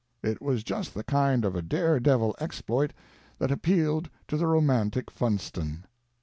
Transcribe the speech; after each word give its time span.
It 0.23 0.41
was 0.41 0.63
just 0.63 0.95
the 0.95 1.03
kind 1.03 1.45
of 1.45 1.55
a 1.55 1.61
dare 1.61 1.99
devil 1.99 2.35
exploit 2.39 2.91
that 3.37 3.51
appealed 3.51 4.09
to 4.29 4.35
the 4.35 4.47
romantic 4.47 5.11
Funston. 5.11 5.83